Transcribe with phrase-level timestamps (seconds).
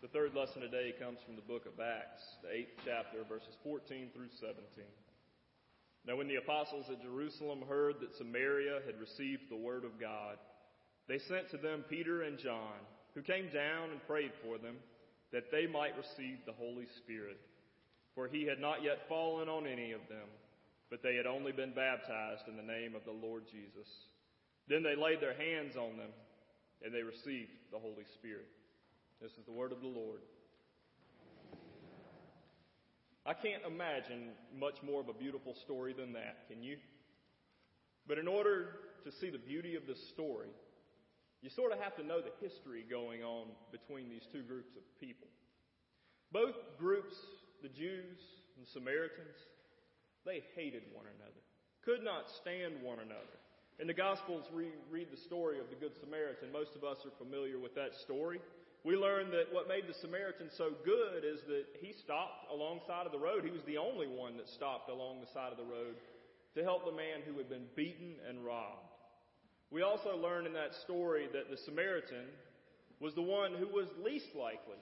[0.00, 4.08] The third lesson today comes from the book of Acts, the eighth chapter, verses 14
[4.16, 4.56] through 17.
[6.08, 10.40] Now, when the apostles at Jerusalem heard that Samaria had received the word of God,
[11.06, 12.80] they sent to them Peter and John,
[13.14, 14.80] who came down and prayed for them
[15.36, 17.36] that they might receive the Holy Spirit.
[18.14, 20.32] For he had not yet fallen on any of them,
[20.88, 23.88] but they had only been baptized in the name of the Lord Jesus.
[24.66, 26.10] Then they laid their hands on them,
[26.80, 28.48] and they received the Holy Spirit.
[29.20, 30.20] This is the word of the Lord.
[33.26, 36.78] I can't imagine much more of a beautiful story than that, can you?
[38.08, 40.48] But in order to see the beauty of this story,
[41.42, 44.84] you sort of have to know the history going on between these two groups of
[44.98, 45.28] people.
[46.32, 47.12] Both groups,
[47.60, 48.16] the Jews
[48.56, 49.36] and Samaritans,
[50.24, 51.44] they hated one another,
[51.84, 53.36] could not stand one another.
[53.80, 56.52] In the Gospels, we read the story of the Good Samaritan.
[56.52, 58.40] Most of us are familiar with that story.
[58.84, 63.12] We learn that what made the Samaritan so good is that he stopped alongside of
[63.12, 63.44] the road.
[63.44, 66.00] He was the only one that stopped along the side of the road
[66.54, 68.88] to help the man who had been beaten and robbed.
[69.70, 72.26] We also learn in that story that the Samaritan
[72.98, 74.80] was the one who was least likely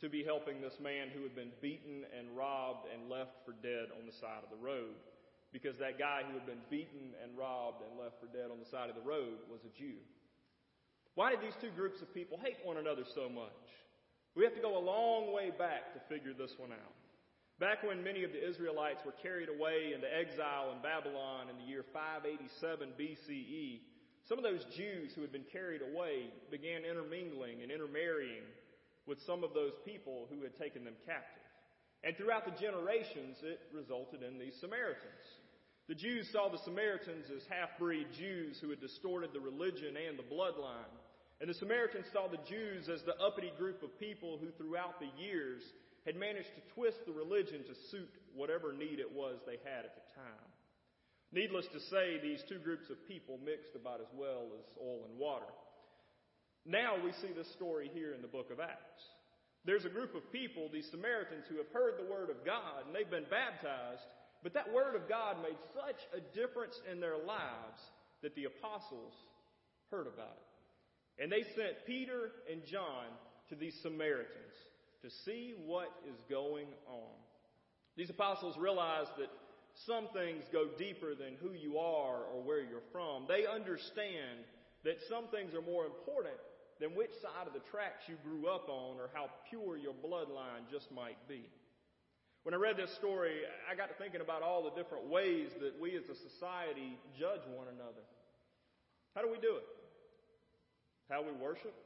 [0.00, 3.88] to be helping this man who had been beaten and robbed and left for dead
[3.96, 4.94] on the side of the road.
[5.52, 8.68] Because that guy who had been beaten and robbed and left for dead on the
[8.68, 10.00] side of the road was a Jew.
[11.14, 13.68] Why did these two groups of people hate one another so much?
[14.34, 16.96] We have to go a long way back to figure this one out.
[17.60, 21.68] Back when many of the Israelites were carried away into exile in Babylon in the
[21.68, 23.80] year 587 BCE,
[24.24, 28.48] some of those Jews who had been carried away began intermingling and intermarrying
[29.06, 31.44] with some of those people who had taken them captive.
[32.04, 35.26] And throughout the generations, it resulted in these Samaritans.
[35.88, 40.22] The Jews saw the Samaritans as half-breed Jews who had distorted the religion and the
[40.22, 40.94] bloodline.
[41.42, 45.10] And the Samaritans saw the Jews as the uppity group of people who throughout the
[45.18, 45.58] years
[46.06, 49.98] had managed to twist the religion to suit whatever need it was they had at
[49.98, 50.48] the time.
[51.34, 55.18] Needless to say, these two groups of people mixed about as well as oil and
[55.18, 55.50] water.
[56.62, 59.02] Now we see this story here in the book of Acts.
[59.66, 62.94] There's a group of people, these Samaritans, who have heard the word of God and
[62.94, 64.06] they've been baptized,
[64.46, 67.82] but that word of God made such a difference in their lives
[68.22, 69.14] that the apostles
[69.90, 70.51] heard about it.
[71.18, 73.06] And they sent Peter and John
[73.48, 74.56] to these Samaritans
[75.02, 77.14] to see what is going on.
[77.96, 79.28] These apostles realized that
[79.86, 83.26] some things go deeper than who you are or where you're from.
[83.28, 84.44] They understand
[84.84, 86.36] that some things are more important
[86.80, 90.66] than which side of the tracks you grew up on or how pure your bloodline
[90.70, 91.44] just might be.
[92.42, 95.78] When I read this story, I got to thinking about all the different ways that
[95.80, 98.02] we as a society judge one another.
[99.14, 99.66] How do we do it?
[101.12, 101.76] How we worship?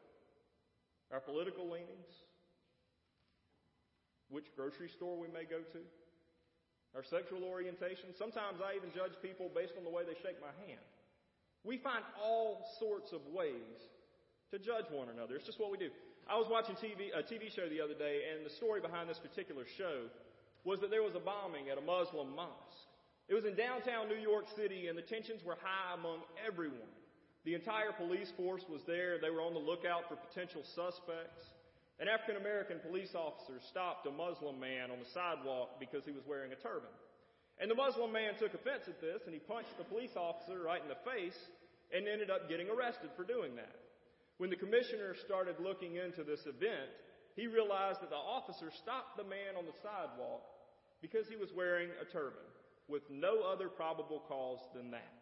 [1.10, 2.14] Our political leanings?
[4.30, 5.82] Which grocery store we may go to?
[6.96, 8.16] our sexual orientation.
[8.16, 10.80] Sometimes I even judge people based on the way they shake my hand.
[11.60, 13.76] We find all sorts of ways
[14.50, 15.36] to judge one another.
[15.36, 15.92] It's just what we do.
[16.24, 19.20] I was watching TV, a TV show the other day, and the story behind this
[19.20, 20.08] particular show
[20.64, 22.88] was that there was a bombing at a Muslim mosque.
[23.28, 26.96] It was in downtown New York City, and the tensions were high among everyone.
[27.46, 29.22] The entire police force was there.
[29.22, 31.38] They were on the lookout for potential suspects.
[32.02, 36.26] An African American police officer stopped a Muslim man on the sidewalk because he was
[36.26, 36.90] wearing a turban.
[37.62, 40.82] And the Muslim man took offense at this and he punched the police officer right
[40.82, 41.38] in the face
[41.94, 43.78] and ended up getting arrested for doing that.
[44.42, 46.90] When the commissioner started looking into this event,
[47.38, 50.42] he realized that the officer stopped the man on the sidewalk
[50.98, 52.42] because he was wearing a turban
[52.90, 55.14] with no other probable cause than that.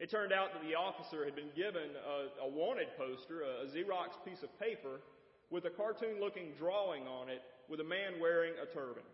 [0.00, 3.66] It turned out that the officer had been given a, a wanted poster, a, a
[3.68, 5.04] Xerox piece of paper
[5.50, 9.04] with a cartoon looking drawing on it with a man wearing a turban.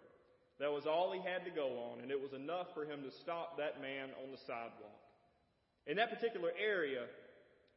[0.60, 3.10] That was all he had to go on, and it was enough for him to
[3.10, 5.02] stop that man on the sidewalk.
[5.86, 7.04] In that particular area,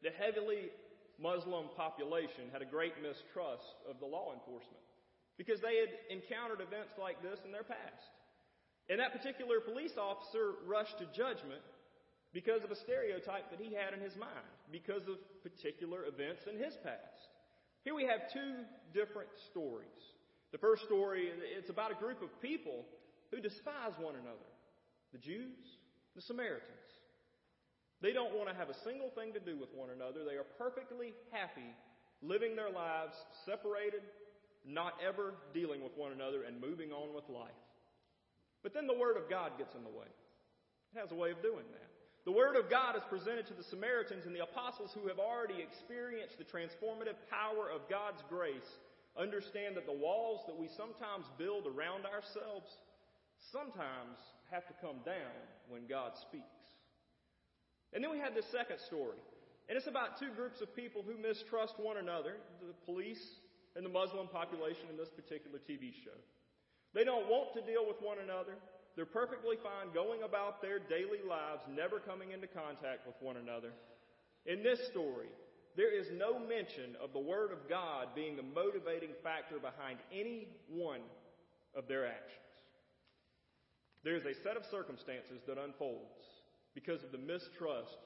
[0.06, 0.70] the heavily
[1.18, 4.86] Muslim population had a great mistrust of the law enforcement
[5.36, 8.14] because they had encountered events like this in their past.
[8.88, 11.62] And that particular police officer rushed to judgment
[12.34, 16.58] because of a stereotype that he had in his mind, because of particular events in
[16.58, 17.30] his past.
[17.84, 20.02] Here we have two different stories.
[20.52, 22.86] The first story, it's about a group of people
[23.32, 24.50] who despise one another.
[25.14, 25.58] The Jews,
[26.16, 26.90] the Samaritans.
[28.02, 30.24] They don't want to have a single thing to do with one another.
[30.24, 31.76] They are perfectly happy
[32.22, 33.16] living their lives
[33.46, 34.02] separated,
[34.66, 37.64] not ever dealing with one another and moving on with life.
[38.64, 40.08] But then the Word of God gets in the way.
[40.94, 41.90] It has a way of doing that.
[42.30, 45.66] The Word of God is presented to the Samaritans and the apostles who have already
[45.66, 48.70] experienced the transformative power of God's grace.
[49.18, 52.70] understand that the walls that we sometimes build around ourselves
[53.50, 54.22] sometimes
[54.54, 55.42] have to come down
[55.74, 56.62] when God speaks.
[57.98, 59.18] And then we had this second story.
[59.66, 63.42] And it's about two groups of people who mistrust one another the police
[63.74, 66.14] and the Muslim population in this particular TV show.
[66.94, 68.54] They don't want to deal with one another.
[69.00, 73.72] They're perfectly fine going about their daily lives, never coming into contact with one another.
[74.44, 75.32] In this story,
[75.80, 80.52] there is no mention of the Word of God being the motivating factor behind any
[80.68, 81.00] one
[81.80, 82.44] of their actions.
[84.04, 86.28] There is a set of circumstances that unfolds
[86.76, 88.04] because of the mistrust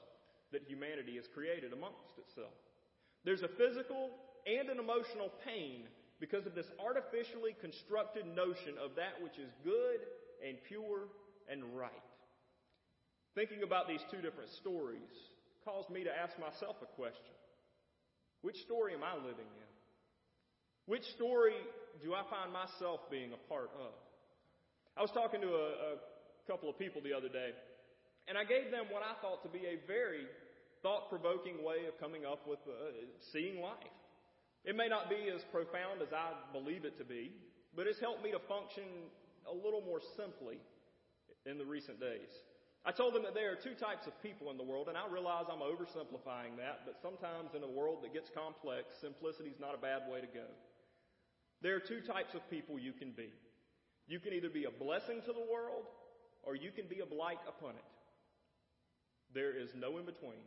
[0.54, 2.54] that humanity has created amongst itself.
[3.26, 4.14] There's a physical
[4.46, 5.90] and an emotional pain
[6.22, 10.06] because of this artificially constructed notion of that which is good
[10.44, 11.08] and pure
[11.48, 12.04] and right.
[13.34, 15.10] Thinking about these two different stories
[15.64, 17.34] caused me to ask myself a question.
[18.42, 19.70] Which story am I living in?
[20.86, 21.56] Which story
[22.04, 23.96] do I find myself being a part of?
[24.96, 27.56] I was talking to a, a couple of people the other day,
[28.28, 30.28] and I gave them what I thought to be a very
[30.84, 32.92] thought provoking way of coming up with uh,
[33.32, 33.96] seeing life.
[34.64, 37.32] It may not be as profound as I believe it to be,
[37.74, 38.84] but it's helped me to function
[39.50, 40.58] a little more simply
[41.46, 42.30] in the recent days.
[42.84, 45.08] I told them that there are two types of people in the world, and I
[45.08, 49.74] realize I'm oversimplifying that, but sometimes in a world that gets complex, simplicity is not
[49.74, 50.44] a bad way to go.
[51.62, 53.32] There are two types of people you can be.
[54.06, 55.88] You can either be a blessing to the world,
[56.42, 57.88] or you can be a blight upon it.
[59.32, 60.44] There is no in between.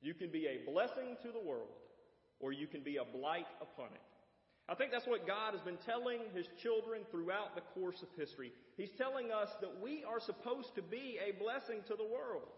[0.00, 1.76] You can be a blessing to the world,
[2.40, 4.00] or you can be a blight upon it.
[4.68, 8.52] I think that's what God has been telling His children throughout the course of history.
[8.76, 12.48] He's telling us that we are supposed to be a blessing to the world.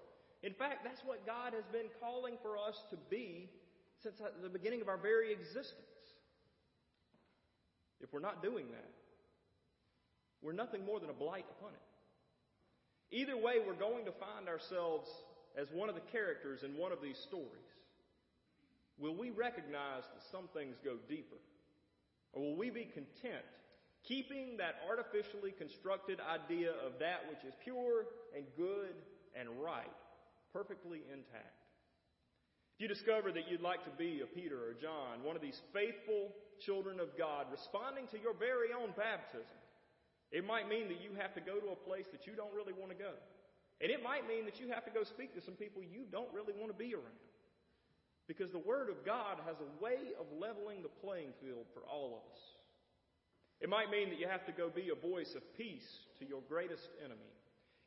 [0.43, 3.51] In fact, that's what God has been calling for us to be
[4.03, 5.83] since the beginning of our very existence.
[8.01, 8.93] If we're not doing that,
[10.43, 13.17] we're nothing more than a blight upon it.
[13.17, 15.09] Either way, we're going to find ourselves
[15.59, 17.71] as one of the characters in one of these stories.
[18.99, 21.37] Will we recognize that some things go deeper?
[22.33, 23.45] Or will we be content
[24.05, 28.07] keeping that artificially constructed idea of that which is pure
[28.37, 28.95] and good
[29.35, 29.93] and right
[30.53, 31.57] perfectly intact?
[32.77, 35.57] If you discover that you'd like to be a Peter or John, one of these
[35.73, 39.57] faithful children of God responding to your very own baptism,
[40.29, 42.77] it might mean that you have to go to a place that you don't really
[42.77, 43.17] want to go.
[43.81, 46.29] And it might mean that you have to go speak to some people you don't
[46.33, 47.17] really want to be around.
[48.27, 52.19] Because the Word of God has a way of leveling the playing field for all
[52.19, 52.41] of us.
[53.61, 55.87] It might mean that you have to go be a voice of peace
[56.19, 57.31] to your greatest enemy.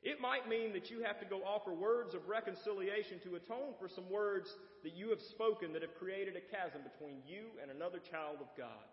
[0.01, 3.89] It might mean that you have to go offer words of reconciliation to atone for
[3.89, 4.47] some words
[4.83, 8.47] that you have spoken that have created a chasm between you and another child of
[8.57, 8.87] God.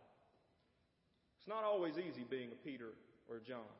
[1.38, 2.90] It's not always easy being a Peter
[3.30, 3.70] or a John.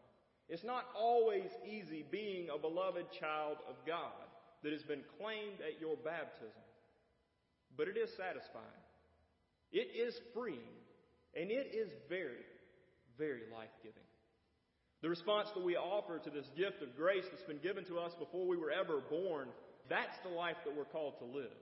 [0.49, 4.31] It's not always easy being a beloved child of God
[4.63, 6.63] that has been claimed at your baptism
[7.77, 8.85] but it is satisfying.
[9.73, 10.81] It is freeing,
[11.35, 12.45] and it is very,
[13.19, 14.07] very life giving.
[15.03, 18.13] The response that we offer to this gift of grace that's been given to us
[18.19, 19.49] before we were ever born,
[19.89, 21.53] that's the life that we're called to live.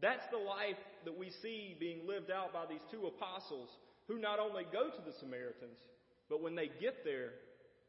[0.00, 3.70] That's the life that we see being lived out by these two apostles
[4.08, 5.78] who not only go to the Samaritans,
[6.28, 7.30] but when they get there,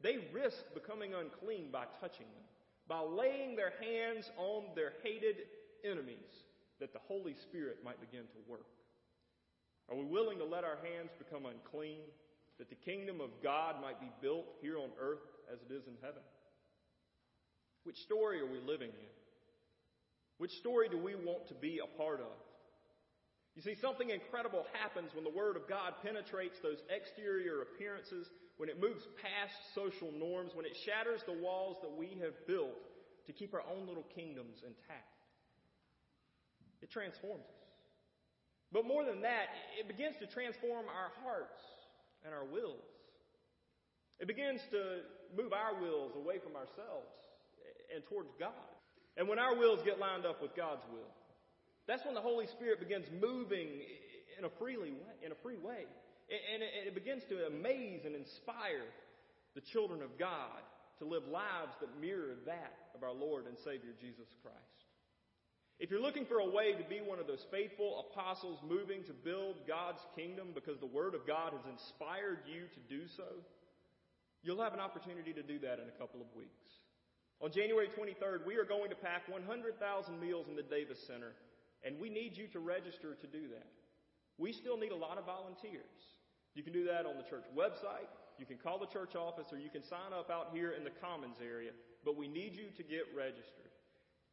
[0.02, 2.46] they risk becoming unclean by touching them,
[2.86, 5.36] by laying their hands on their hated
[5.84, 6.32] enemies
[6.80, 8.66] that the Holy Spirit might begin to work?
[9.90, 12.04] Are we willing to let our hands become unclean,
[12.58, 15.94] that the kingdom of God might be built here on earth as it is in
[16.02, 16.22] heaven?
[17.84, 19.12] Which story are we living in?
[20.38, 22.36] Which story do we want to be a part of?
[23.56, 28.68] You see, something incredible happens when the Word of God penetrates those exterior appearances, when
[28.68, 32.78] it moves past social norms, when it shatters the walls that we have built
[33.26, 35.17] to keep our own little kingdoms intact.
[36.82, 37.68] It transforms us.
[38.72, 39.48] But more than that,
[39.80, 41.62] it begins to transform our hearts
[42.24, 42.84] and our wills.
[44.20, 45.00] It begins to
[45.36, 47.14] move our wills away from ourselves
[47.94, 48.52] and towards God.
[49.16, 51.10] And when our wills get lined up with God's will,
[51.86, 53.68] that's when the Holy Spirit begins moving
[54.38, 55.86] in a freely way, in a free way.
[56.28, 58.84] And it begins to amaze and inspire
[59.54, 60.60] the children of God
[60.98, 64.87] to live lives that mirror that of our Lord and Savior Jesus Christ.
[65.78, 69.14] If you're looking for a way to be one of those faithful apostles moving to
[69.14, 73.38] build God's kingdom because the Word of God has inspired you to do so,
[74.42, 76.66] you'll have an opportunity to do that in a couple of weeks.
[77.38, 79.78] On January 23rd, we are going to pack 100,000
[80.18, 81.30] meals in the Davis Center,
[81.86, 83.70] and we need you to register to do that.
[84.36, 86.02] We still need a lot of volunteers.
[86.58, 88.10] You can do that on the church website.
[88.38, 90.94] You can call the church office or you can sign up out here in the
[91.02, 91.70] commons area,
[92.04, 93.67] but we need you to get registered.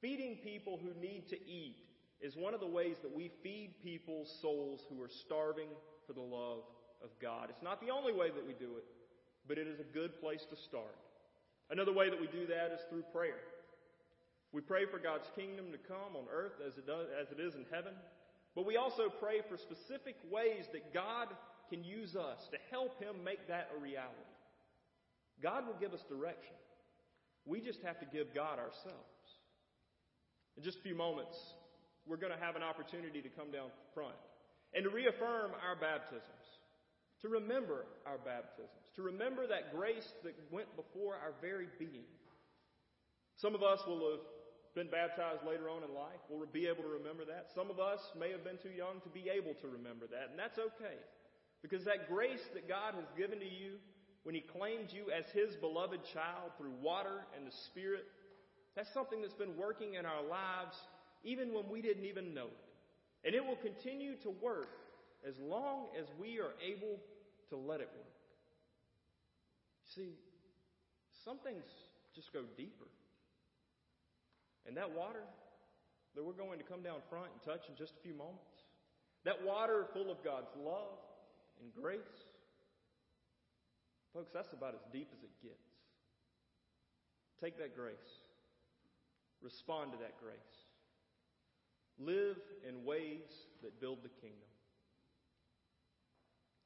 [0.02, 1.78] Feeding people who need to eat
[2.22, 5.70] is one of the ways that we feed people's souls who are starving
[6.08, 6.64] for the love
[7.04, 7.50] of God.
[7.50, 8.86] It's not the only way that we do it,
[9.48, 10.96] but it is a good place to start.
[11.70, 13.42] Another way that we do that is through prayer.
[14.52, 17.56] We pray for God's kingdom to come on earth as it, does, as it is
[17.56, 17.94] in heaven,
[18.56, 21.28] but we also pray for specific ways that God
[21.70, 24.32] can use us to help Him make that a reality.
[25.44, 26.56] God will give us direction.
[27.46, 29.14] We just have to give God ourselves.
[30.57, 31.35] In just a few moments,
[32.07, 34.15] we're going to have an opportunity to come down front
[34.74, 36.45] and to reaffirm our baptisms,
[37.21, 42.07] to remember our baptisms, to remember that grace that went before our very being.
[43.38, 44.24] Some of us will have
[44.75, 46.19] been baptized later on in life.
[46.27, 47.47] We'll be able to remember that.
[47.55, 50.39] Some of us may have been too young to be able to remember that, and
[50.39, 51.00] that's okay.
[51.63, 53.79] Because that grace that God has given to you
[54.24, 58.03] when He claimed you as His beloved child through water and the Spirit,
[58.75, 60.75] that's something that's been working in our lives
[61.24, 63.25] even when we didn't even know it.
[63.25, 64.70] And it will continue to work
[65.27, 67.00] as long as we are able
[67.50, 68.15] to let it work.
[69.96, 70.13] See,
[71.24, 71.63] some things
[72.13, 72.86] just go deeper.
[74.67, 75.24] And that water
[76.15, 78.65] that we're going to come down front and touch in just a few moments,
[79.25, 80.98] that water full of God's love
[81.62, 82.00] and grace,
[84.13, 85.70] folks, that's about as deep as it gets.
[87.41, 88.25] Take that grace,
[89.46, 90.36] respond to that grace,
[92.00, 92.38] live
[92.68, 93.30] in ways
[93.62, 94.50] that build the kingdom.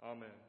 [0.02, 0.49] Amen.